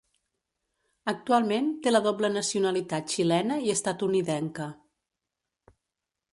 [1.11, 4.69] Actualment té la doble nacionalitat xilena i estatunidenca.